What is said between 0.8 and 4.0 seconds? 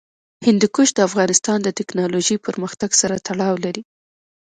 د افغانستان د تکنالوژۍ پرمختګ سره تړاو لري.